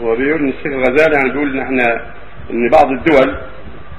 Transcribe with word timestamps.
وبيقول 0.00 0.40
إن 0.40 0.48
الشيخ 0.48 0.66
الغزالي 0.66 1.14
يعني 1.14 1.32
بيقول 1.32 1.52
إن 1.52 1.62
إحنا 1.62 2.00
إن 2.50 2.70
بعض 2.72 2.90
الدول 2.90 3.36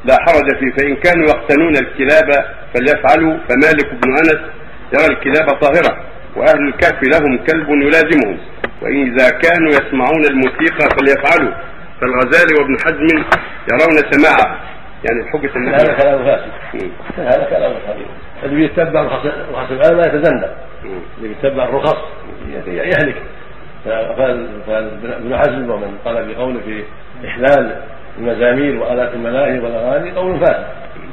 لا 0.06 0.18
حرج 0.28 0.60
فيه 0.60 0.72
فإن 0.78 0.96
كانوا 0.96 1.26
يقتنون 1.28 1.76
الكلاب 1.76 2.46
فليفعلوا 2.74 3.38
فمالك 3.50 3.94
بن 3.94 4.12
أنس 4.12 4.42
يرى 4.94 5.14
الكلاب 5.14 5.48
طاهرة 5.62 6.04
وأهل 6.36 6.68
الكهف 6.68 7.04
لهم 7.04 7.38
كلب 7.38 7.70
يلازمهم 7.70 8.38
واذا 8.82 9.30
كانوا 9.30 9.70
يسمعون 9.70 10.26
الموسيقى 10.26 10.90
فليفعلوا. 10.98 11.54
فالغزالي 12.02 12.54
وابن 12.60 12.78
حزم 12.80 13.08
يرون 13.72 14.12
سماعه. 14.12 14.60
يعني 15.04 15.32
حجه 15.32 15.56
النبي 15.56 15.76
هذا 15.76 15.94
كلام 15.94 16.26
فاسد 16.26 16.52
هذا 17.18 17.48
كلام 17.50 17.74
فاسد 17.74 18.06
الذي 18.44 18.64
يتبع 18.64 19.02
رخص 19.02 19.26
رخص 19.54 19.72
العلماء 19.72 20.08
يتزندق. 20.08 20.56
اللي 21.18 21.32
يتبع 21.32 21.64
الرخص 21.64 21.98
يهلك. 22.68 23.16
فابن 24.68 25.38
حزم 25.38 25.72
ومن 25.72 25.98
قال 26.06 26.34
بقوله 26.34 26.60
في 26.60 26.84
إحلال 27.28 27.76
المزامير 28.18 28.82
وآلات 28.82 29.14
الملاهي 29.14 29.60
والأغاني 29.60 30.12
قول 30.12 30.40
فاسد 30.40 30.66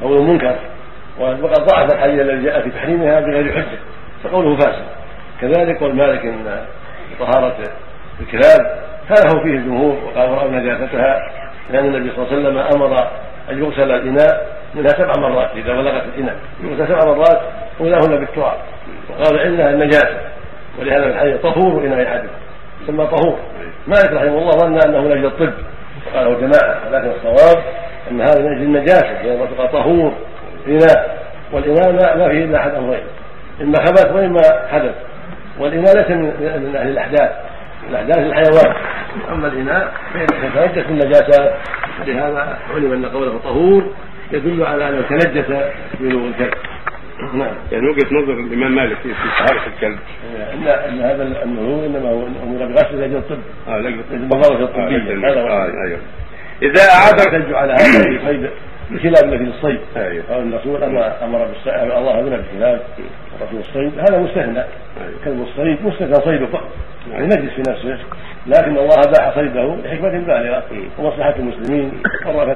قول 0.02 0.22
منكر 0.22 0.56
وقد 1.18 1.64
ضعف 1.64 1.92
الحديث 1.92 2.20
الذي 2.20 2.44
جاء 2.44 2.62
في 2.62 2.70
تحريمها 2.70 3.20
بغير 3.20 3.52
حجة 3.52 3.78
فقوله 4.24 4.56
فاسد. 4.56 4.84
كذلك 5.40 5.80
قول 5.80 5.96
مالك 5.96 6.24
إن 6.24 6.64
طهارة 7.20 7.56
الكلاب 8.20 8.84
خالفوا 9.08 9.42
فيه 9.42 9.50
الجمهور 9.50 9.96
وقالوا 10.04 10.36
راوا 10.36 10.50
نجاستها 10.50 11.18
لأن 11.70 11.84
النبي 11.84 12.12
صلى 12.16 12.26
الله 12.26 12.36
عليه 12.36 12.48
وسلم 12.48 12.58
أمر 12.58 13.08
أن 13.50 13.58
يغسل 13.58 13.92
الإناء 13.92 14.56
منها 14.74 14.88
سبع 14.88 15.12
مرات 15.18 15.50
إذا 15.56 15.72
بلغت 15.72 16.02
الإناء 16.14 16.36
يغسل 16.62 16.88
سبع 16.88 17.14
مرات 17.14 17.40
أولاهن 17.80 18.20
بالتراب 18.20 18.56
وقال 19.10 19.40
إنها 19.40 19.70
النجاسة 19.70 20.20
ولهذا 20.78 21.06
الحديث 21.06 21.40
طهور 21.40 21.84
اناء 21.86 22.08
احدكم 22.08 22.43
يسمى 22.82 23.06
طهور. 23.06 23.38
مالك 23.86 24.12
رحمه 24.12 24.38
الله 24.38 24.50
ظن 24.50 24.78
أنه 24.88 25.00
من 25.00 25.12
أجل 25.12 25.26
الطب 25.26 25.52
وقاله 26.06 26.40
جماعة 26.40 26.80
ولكن 26.88 27.10
الصواب 27.10 27.62
أن 28.10 28.20
هذا 28.20 28.40
من 28.40 28.52
أجل 28.52 28.62
النجاسة 28.62 29.22
لأن 29.22 29.48
تبقى 29.54 29.68
طهور 29.68 30.12
اناء 30.68 31.24
والإناء 31.52 32.18
ما 32.18 32.28
فيه 32.28 32.44
إلا 32.44 32.58
أحد 32.58 32.74
أمرين. 32.74 33.02
إما 33.60 33.74
خبث 33.78 34.12
وإما 34.12 34.42
حدث. 34.72 34.94
والإناء 35.58 35.96
ليس 35.96 36.10
من 36.10 36.76
أهل 36.76 36.88
الأحداث. 36.88 37.30
الأحداث 37.90 38.18
الحيوان. 38.18 38.74
أما 39.32 39.48
الإناء 39.48 39.92
فيتنجس 40.12 40.86
من 40.90 41.02
النجاسات 41.02 41.54
لهذا 42.06 42.58
علم 42.74 42.92
أن 42.92 43.06
قوله 43.06 43.38
طهور 43.44 43.84
يدل 44.32 44.66
على 44.66 44.88
انه 44.88 45.02
تنجس 45.08 45.44
بلوغ 46.00 46.26
الكلب 46.26 46.54
نعم. 47.34 47.54
يعني 47.72 47.88
وجهة 47.88 48.14
نظر 48.14 48.32
الإمام 48.32 48.74
مالك 48.74 48.96
في 48.96 49.08
طهاره 49.38 49.66
الكلب. 49.66 49.98
ان 50.52 50.66
إن 50.68 51.00
هذا 51.00 51.42
النهور 51.44 51.86
إنما 51.86 52.10
هو 52.10 52.26
أمر 52.26 52.66
بغسل 52.66 53.00
لاجل 53.00 53.16
الطب. 53.16 53.38
آه 53.68 53.80
لاجل 53.80 54.00
النظاره 54.10 54.64
الطبيه 54.64 55.30
هذا 55.30 55.40
آه 55.40 55.64
أيوه. 55.86 55.98
إذا 56.62 56.82
اعاد 56.82 57.18
يحتج 57.18 57.54
على 57.54 57.72
هذا 57.72 58.02
في 58.02 58.18
صيد 58.26 58.50
الكلاب 58.90 59.32
التي 59.32 59.44
للصيد 59.44 59.80
أيوه. 59.96 60.24
قال 60.30 60.54
الرسول 60.54 60.82
اما 60.82 61.24
أمر 61.24 61.44
بالصيد 61.44 61.74
الله 61.74 62.20
اذن 62.20 62.30
بالكلاب 62.30 62.80
رسول 63.42 63.60
الصيد. 63.60 63.98
هذا 63.98 64.18
مستثنى 64.18 64.64
كلب 65.24 65.42
الصيد 65.42 65.78
مستثنى 65.84 66.14
صيده 66.14 66.46
فقط. 66.46 66.70
يعني 67.12 67.26
نجس 67.26 67.52
في 67.52 67.62
نفسه. 67.70 67.98
لكن 68.46 68.76
الله 68.76 68.96
باح 69.18 69.34
صيده 69.34 69.76
لحكمه 69.84 70.10
بالغة. 70.10 70.64
ومصلحة 70.98 71.34
المسلمين. 71.38 71.92